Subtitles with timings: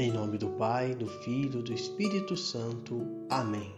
[0.00, 3.04] Em nome do Pai, do Filho, do Espírito Santo.
[3.28, 3.74] Amém.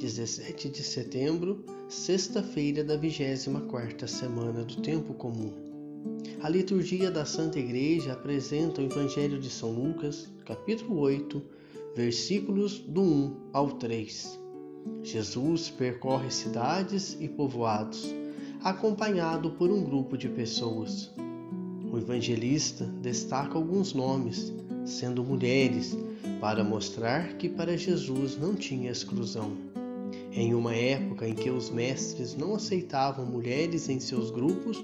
[0.00, 5.52] 17 de setembro, sexta-feira da 24ª semana do tempo comum.
[6.42, 11.40] A liturgia da Santa Igreja apresenta o Evangelho de São Lucas, capítulo 8,
[11.94, 14.40] versículos do 1 ao 3.
[15.04, 18.12] Jesus percorre cidades e povoados,
[18.60, 21.14] acompanhado por um grupo de pessoas.
[21.92, 24.52] O evangelista destaca alguns nomes
[24.84, 25.96] sendo mulheres,
[26.40, 29.52] para mostrar que para Jesus não tinha exclusão.
[30.32, 34.82] Em uma época em que os mestres não aceitavam mulheres em seus grupos,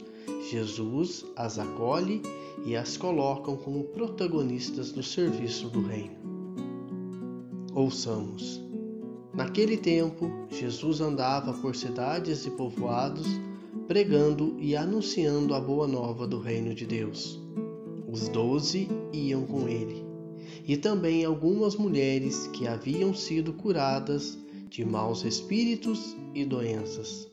[0.50, 2.22] Jesus as acolhe
[2.64, 6.18] e as colocam como protagonistas do serviço do Reino.
[7.74, 8.60] Ouçamos.
[9.34, 13.26] Naquele tempo, Jesus andava por cidades e povoados,
[13.86, 17.40] pregando e anunciando a boa nova do Reino de Deus.
[18.12, 20.04] Os doze iam com ele,
[20.66, 24.36] e também algumas mulheres que haviam sido curadas
[24.68, 27.30] de maus espíritos e doenças.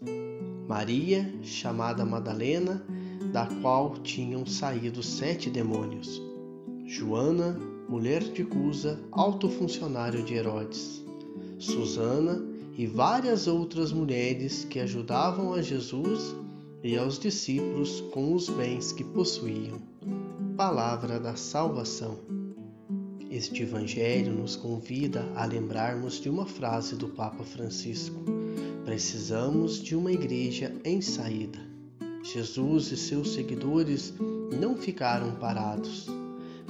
[0.68, 2.86] Maria, chamada Madalena,
[3.34, 6.22] da qual tinham saído sete demônios.
[6.86, 7.58] Joana,
[7.90, 11.04] mulher de Cusa, alto funcionário de Herodes.
[11.58, 12.46] Susana
[12.78, 16.36] e várias outras mulheres que ajudavam a Jesus
[16.84, 19.97] e aos discípulos com os bens que possuíam
[20.58, 22.18] palavra da salvação.
[23.30, 28.24] Este Evangelho nos convida a lembrarmos de uma frase do Papa Francisco:
[28.84, 31.60] Precisamos de uma igreja em saída.
[32.24, 34.16] Jesus e seus seguidores
[34.60, 36.08] não ficaram parados,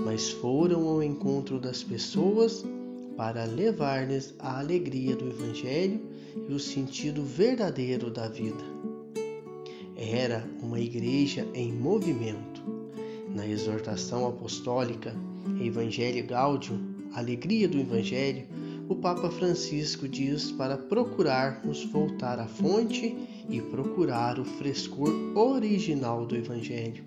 [0.04, 2.66] mas foram ao encontro das pessoas
[3.16, 6.02] para levar-lhes a alegria do Evangelho
[6.50, 8.66] e o sentido verdadeiro da vida.
[9.96, 12.87] Era uma igreja em movimento
[13.38, 15.16] na exortação apostólica
[15.62, 18.48] Evangelho Gaudium, Alegria do Evangelho,
[18.90, 23.16] o Papa Francisco diz para procurarmos voltar à fonte
[23.48, 27.04] e procurar o frescor original do Evangelho,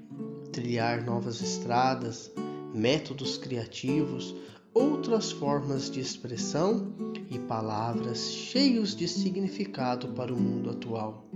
[0.52, 2.30] trilhar novas estradas,
[2.72, 4.32] métodos criativos,
[4.72, 6.92] outras formas de expressão
[7.28, 11.26] e palavras cheios de significado para o mundo atual.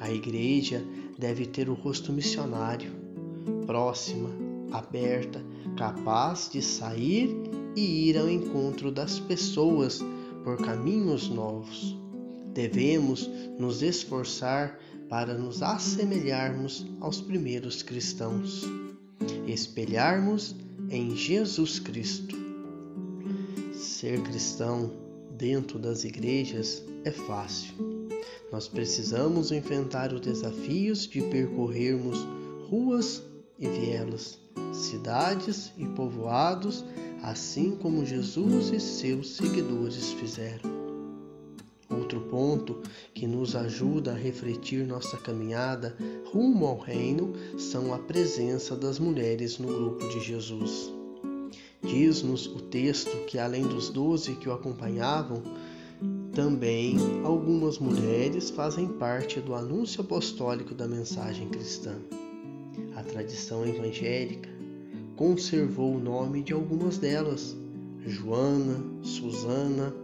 [0.00, 0.82] A Igreja
[1.18, 2.99] deve ter o rosto missionário,
[3.66, 4.30] próxima,
[4.72, 5.44] aberta,
[5.76, 7.34] capaz de sair
[7.76, 10.00] e ir ao encontro das pessoas
[10.44, 11.96] por caminhos novos.
[12.52, 14.78] Devemos nos esforçar
[15.08, 18.64] para nos assemelharmos aos primeiros cristãos,
[19.46, 20.54] espelharmos
[20.88, 22.36] em Jesus Cristo.
[23.72, 24.92] Ser cristão
[25.36, 27.74] dentro das igrejas é fácil.
[28.52, 32.26] Nós precisamos enfrentar os desafios de percorrermos
[32.68, 33.22] ruas
[33.60, 34.38] e vielas,
[34.72, 36.84] cidades e povoados,
[37.22, 40.80] assim como Jesus e seus seguidores fizeram.
[41.90, 42.80] Outro ponto
[43.12, 45.96] que nos ajuda a refletir nossa caminhada
[46.32, 50.90] rumo ao reino são a presença das mulheres no grupo de Jesus.
[51.82, 55.42] Diz-nos o texto que, além dos doze que o acompanhavam,
[56.32, 61.96] também algumas mulheres fazem parte do anúncio apostólico da mensagem cristã.
[62.96, 64.48] A tradição evangélica
[65.16, 67.56] conservou o nome de algumas delas,
[68.06, 69.94] Joana, Susana,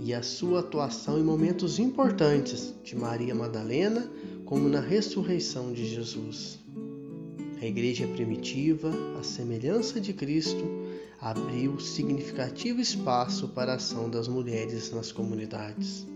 [0.00, 4.10] e a sua atuação em momentos importantes de Maria Madalena,
[4.44, 6.58] como na ressurreição de Jesus.
[7.60, 10.64] A igreja primitiva, a semelhança de Cristo,
[11.20, 16.06] abriu significativo espaço para a ação das mulheres nas comunidades.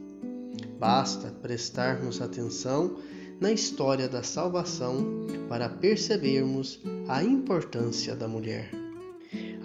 [0.78, 2.96] Basta prestarmos atenção
[3.42, 8.70] na história da salvação para percebermos a importância da mulher.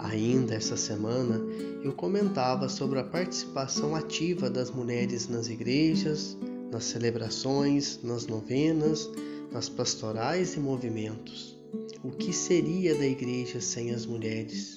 [0.00, 1.40] Ainda essa semana
[1.84, 6.36] eu comentava sobre a participação ativa das mulheres nas igrejas,
[6.72, 9.08] nas celebrações, nas novenas,
[9.52, 11.56] nas pastorais e movimentos.
[12.02, 14.76] O que seria da igreja sem as mulheres?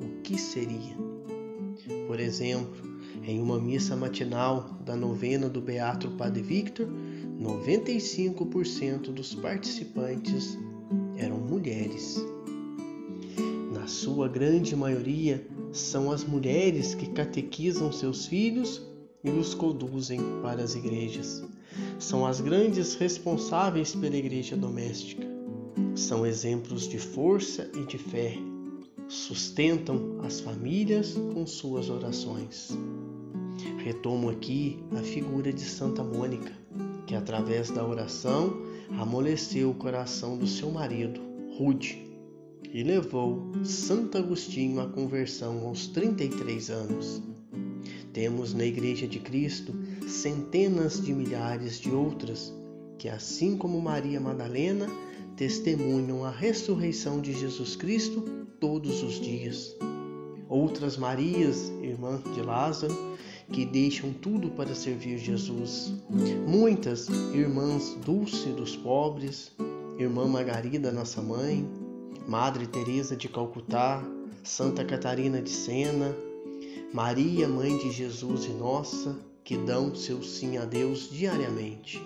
[0.00, 0.96] O que seria?
[2.06, 2.92] Por exemplo,
[3.24, 6.88] em uma missa matinal da novena do Beato Padre Victor,
[7.40, 10.58] 95% dos participantes
[11.16, 12.24] eram mulheres.
[13.72, 18.82] Na sua grande maioria, são as mulheres que catequizam seus filhos
[19.24, 21.42] e os conduzem para as igrejas.
[21.98, 25.26] São as grandes responsáveis pela igreja doméstica.
[25.94, 28.36] São exemplos de força e de fé.
[29.08, 32.76] Sustentam as famílias com suas orações.
[33.78, 36.52] Retomo aqui a figura de Santa Mônica,
[37.06, 38.62] que através da oração
[38.98, 41.20] amoleceu o coração do seu marido,
[41.56, 42.00] Rude.
[42.72, 47.22] e levou Santo Agostinho à conversão aos 33 anos.
[48.12, 49.74] Temos na Igreja de Cristo
[50.08, 52.52] centenas de milhares de outras
[52.98, 54.86] que, assim como Maria Madalena,
[55.36, 58.22] testemunham a ressurreição de Jesus Cristo
[58.60, 59.74] todos os dias.
[60.48, 62.94] Outras Marias, irmã de Lázaro,
[63.50, 65.92] que deixam tudo para servir Jesus.
[66.46, 69.52] Muitas irmãs Dulce dos pobres,
[69.98, 71.68] irmã Margarida, nossa mãe,
[72.26, 74.02] Madre Teresa de Calcutá,
[74.44, 76.14] Santa Catarina de Sena,
[76.92, 82.02] Maria, mãe de Jesus e nossa, que dão seu sim a Deus diariamente.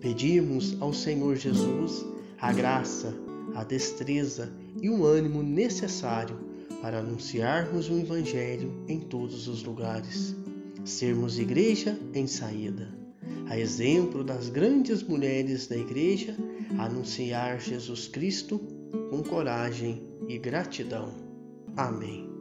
[0.00, 2.04] Pedimos ao Senhor Jesus
[2.40, 3.14] a graça,
[3.54, 6.51] a destreza e o ânimo necessário
[6.82, 10.34] para anunciarmos o Evangelho em todos os lugares,
[10.84, 12.88] sermos igreja em saída.
[13.48, 16.36] A exemplo das grandes mulheres da igreja,
[16.76, 18.58] anunciar Jesus Cristo
[19.10, 21.14] com coragem e gratidão.
[21.76, 22.31] Amém.